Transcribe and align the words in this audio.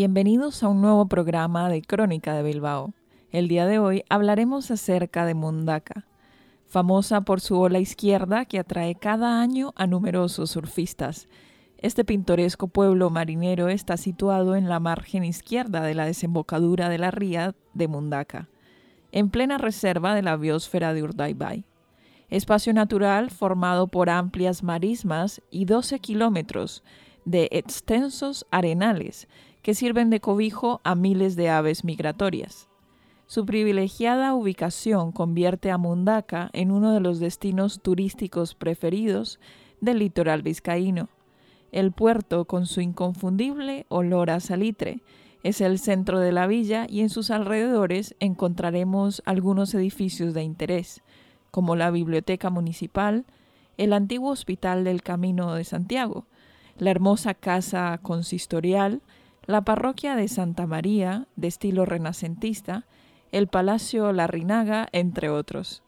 Bienvenidos 0.00 0.62
a 0.62 0.68
un 0.68 0.80
nuevo 0.80 1.08
programa 1.08 1.68
de 1.68 1.82
Crónica 1.82 2.32
de 2.32 2.44
Bilbao. 2.44 2.94
El 3.32 3.48
día 3.48 3.66
de 3.66 3.80
hoy 3.80 4.04
hablaremos 4.08 4.70
acerca 4.70 5.26
de 5.26 5.34
Mundaka, 5.34 6.06
famosa 6.68 7.22
por 7.22 7.40
su 7.40 7.58
ola 7.58 7.80
izquierda 7.80 8.44
que 8.44 8.60
atrae 8.60 8.94
cada 8.94 9.42
año 9.42 9.72
a 9.74 9.88
numerosos 9.88 10.52
surfistas. 10.52 11.28
Este 11.78 12.04
pintoresco 12.04 12.68
pueblo 12.68 13.10
marinero 13.10 13.66
está 13.66 13.96
situado 13.96 14.54
en 14.54 14.68
la 14.68 14.78
margen 14.78 15.24
izquierda 15.24 15.82
de 15.82 15.94
la 15.96 16.06
desembocadura 16.06 16.88
de 16.88 16.98
la 16.98 17.10
ría 17.10 17.56
de 17.74 17.88
Mundaka, 17.88 18.48
en 19.10 19.30
plena 19.30 19.58
reserva 19.58 20.14
de 20.14 20.22
la 20.22 20.36
biosfera 20.36 20.94
de 20.94 21.02
Urdaibai. 21.02 21.64
Espacio 22.30 22.72
natural 22.72 23.32
formado 23.32 23.88
por 23.88 24.10
amplias 24.10 24.62
marismas 24.62 25.42
y 25.50 25.64
12 25.64 25.98
kilómetros 25.98 26.84
de 27.24 27.48
extensos 27.50 28.46
arenales 28.52 29.26
que 29.68 29.74
sirven 29.74 30.08
de 30.08 30.20
cobijo 30.20 30.80
a 30.82 30.94
miles 30.94 31.36
de 31.36 31.50
aves 31.50 31.84
migratorias. 31.84 32.70
Su 33.26 33.44
privilegiada 33.44 34.32
ubicación 34.32 35.12
convierte 35.12 35.70
a 35.70 35.76
Mundaka 35.76 36.48
en 36.54 36.70
uno 36.70 36.94
de 36.94 37.00
los 37.00 37.20
destinos 37.20 37.82
turísticos 37.82 38.54
preferidos 38.54 39.38
del 39.82 39.98
litoral 39.98 40.40
vizcaíno. 40.40 41.10
El 41.70 41.92
puerto, 41.92 42.46
con 42.46 42.64
su 42.64 42.80
inconfundible 42.80 43.84
olor 43.90 44.30
a 44.30 44.40
salitre, 44.40 45.02
es 45.42 45.60
el 45.60 45.78
centro 45.78 46.18
de 46.18 46.32
la 46.32 46.46
villa 46.46 46.86
y 46.88 47.00
en 47.02 47.10
sus 47.10 47.30
alrededores 47.30 48.14
encontraremos 48.20 49.20
algunos 49.26 49.74
edificios 49.74 50.32
de 50.32 50.44
interés, 50.44 51.02
como 51.50 51.76
la 51.76 51.90
Biblioteca 51.90 52.48
Municipal, 52.48 53.26
el 53.76 53.92
antiguo 53.92 54.30
Hospital 54.30 54.84
del 54.84 55.02
Camino 55.02 55.52
de 55.52 55.64
Santiago, 55.64 56.24
la 56.78 56.90
hermosa 56.90 57.34
Casa 57.34 58.00
Consistorial, 58.00 59.02
la 59.48 59.62
Parroquia 59.62 60.14
de 60.14 60.28
Santa 60.28 60.66
María, 60.66 61.26
de 61.36 61.48
estilo 61.48 61.86
renacentista, 61.86 62.84
el 63.32 63.48
Palacio 63.48 64.12
Larrinaga, 64.12 64.90
entre 64.92 65.30
otros. 65.30 65.82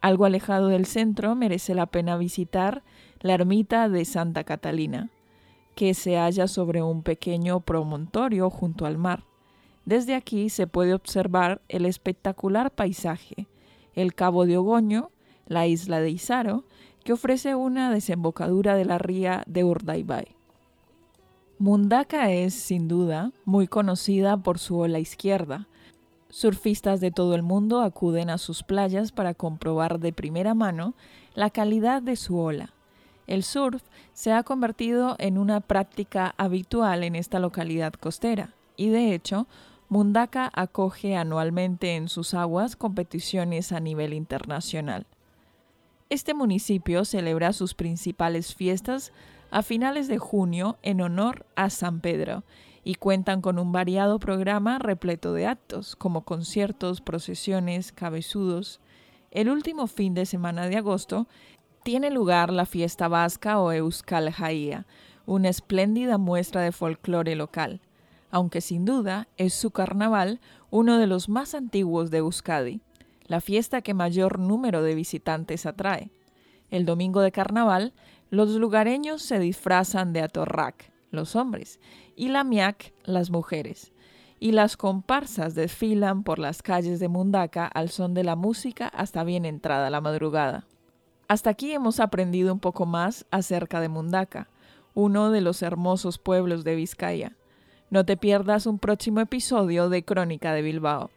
Algo 0.00 0.24
alejado 0.24 0.68
del 0.68 0.86
centro 0.86 1.34
merece 1.34 1.74
la 1.74 1.86
pena 1.86 2.16
visitar 2.16 2.84
la 3.22 3.34
ermita 3.34 3.88
de 3.88 4.04
Santa 4.04 4.44
Catalina, 4.44 5.10
que 5.74 5.94
se 5.94 6.16
halla 6.16 6.46
sobre 6.46 6.80
un 6.80 7.02
pequeño 7.02 7.58
promontorio 7.58 8.50
junto 8.50 8.86
al 8.86 8.98
mar. 8.98 9.24
Desde 9.84 10.14
aquí 10.14 10.48
se 10.48 10.68
puede 10.68 10.94
observar 10.94 11.62
el 11.68 11.86
espectacular 11.86 12.70
paisaje, 12.70 13.48
el 13.94 14.14
Cabo 14.14 14.46
de 14.46 14.58
Ogoño, 14.58 15.10
la 15.46 15.66
isla 15.66 15.98
de 15.98 16.10
Izaro, 16.10 16.62
que 17.02 17.14
ofrece 17.14 17.56
una 17.56 17.90
desembocadura 17.90 18.76
de 18.76 18.84
la 18.84 18.98
ría 18.98 19.42
de 19.48 19.64
Urdaibai. 19.64 20.35
Mundaka 21.58 22.30
es, 22.30 22.54
sin 22.54 22.88
duda, 22.88 23.32
muy 23.44 23.66
conocida 23.66 24.36
por 24.36 24.58
su 24.58 24.78
ola 24.78 24.98
izquierda, 24.98 25.66
Surfistas 26.28 27.00
de 27.00 27.10
todo 27.10 27.34
el 27.34 27.42
mundo 27.42 27.80
acuden 27.80 28.30
a 28.30 28.38
sus 28.38 28.62
playas 28.62 29.12
para 29.12 29.32
comprobar 29.34 30.00
de 30.00 30.12
primera 30.12 30.54
mano 30.54 30.94
la 31.34 31.50
calidad 31.50 32.02
de 32.02 32.16
su 32.16 32.38
ola. 32.38 32.74
El 33.26 33.42
surf 33.42 33.82
se 34.12 34.32
ha 34.32 34.42
convertido 34.42 35.16
en 35.18 35.38
una 35.38 35.60
práctica 35.60 36.34
habitual 36.36 37.04
en 37.04 37.14
esta 37.16 37.38
localidad 37.38 37.92
costera 37.94 38.54
y 38.76 38.88
de 38.88 39.14
hecho 39.14 39.46
Mundaka 39.88 40.50
acoge 40.52 41.16
anualmente 41.16 41.94
en 41.94 42.08
sus 42.08 42.34
aguas 42.34 42.76
competiciones 42.76 43.72
a 43.72 43.80
nivel 43.80 44.12
internacional. 44.12 45.06
Este 46.08 46.34
municipio 46.34 47.04
celebra 47.04 47.52
sus 47.52 47.74
principales 47.74 48.54
fiestas 48.54 49.12
a 49.50 49.62
finales 49.62 50.06
de 50.06 50.18
junio 50.18 50.78
en 50.82 51.00
honor 51.00 51.46
a 51.56 51.68
San 51.68 52.00
Pedro 52.00 52.44
y 52.84 52.94
cuentan 52.94 53.40
con 53.40 53.58
un 53.58 53.72
variado 53.72 54.20
programa 54.20 54.78
repleto 54.78 55.32
de 55.32 55.46
actos, 55.46 55.96
como 55.96 56.20
conciertos, 56.20 57.00
procesiones, 57.00 57.90
cabezudos. 57.90 58.80
El 59.32 59.48
último 59.48 59.88
fin 59.88 60.14
de 60.14 60.26
semana 60.26 60.68
de 60.68 60.76
agosto 60.76 61.26
tiene 61.82 62.10
lugar 62.10 62.52
la 62.52 62.66
fiesta 62.66 63.08
vasca 63.08 63.58
o 63.58 63.72
Euskal 63.72 64.30
Jaía, 64.30 64.86
una 65.26 65.48
espléndida 65.48 66.18
muestra 66.18 66.60
de 66.60 66.70
folclore 66.70 67.34
local, 67.34 67.80
aunque 68.30 68.60
sin 68.60 68.84
duda 68.84 69.26
es 69.38 69.54
su 69.54 69.72
carnaval 69.72 70.40
uno 70.70 70.98
de 70.98 71.08
los 71.08 71.28
más 71.28 71.56
antiguos 71.56 72.12
de 72.12 72.18
Euskadi, 72.18 72.80
la 73.26 73.40
fiesta 73.40 73.82
que 73.82 73.94
mayor 73.94 74.38
número 74.38 74.82
de 74.82 74.94
visitantes 74.94 75.66
atrae. 75.66 76.10
El 76.70 76.84
domingo 76.84 77.20
de 77.20 77.32
carnaval, 77.32 77.92
los 78.30 78.50
lugareños 78.50 79.22
se 79.22 79.38
disfrazan 79.38 80.12
de 80.12 80.22
atorrac, 80.22 80.92
los 81.10 81.36
hombres, 81.36 81.80
y 82.16 82.28
la 82.28 82.44
miak, 82.44 82.92
las 83.04 83.30
mujeres. 83.30 83.92
Y 84.38 84.52
las 84.52 84.76
comparsas 84.76 85.54
desfilan 85.54 86.22
por 86.22 86.38
las 86.38 86.62
calles 86.62 87.00
de 87.00 87.08
Mundaka 87.08 87.66
al 87.66 87.88
son 87.88 88.14
de 88.14 88.24
la 88.24 88.36
música 88.36 88.88
hasta 88.88 89.24
bien 89.24 89.44
entrada 89.44 89.90
la 89.90 90.00
madrugada. 90.00 90.66
Hasta 91.28 91.50
aquí 91.50 91.72
hemos 91.72 92.00
aprendido 92.00 92.52
un 92.52 92.60
poco 92.60 92.86
más 92.86 93.26
acerca 93.30 93.80
de 93.80 93.88
Mundaka, 93.88 94.48
uno 94.94 95.30
de 95.30 95.40
los 95.40 95.62
hermosos 95.62 96.18
pueblos 96.18 96.64
de 96.64 96.74
Vizcaya. 96.74 97.36
No 97.90 98.04
te 98.04 98.16
pierdas 98.16 98.66
un 98.66 98.78
próximo 98.78 99.20
episodio 99.20 99.88
de 99.88 100.04
Crónica 100.04 100.52
de 100.52 100.62
Bilbao. 100.62 101.10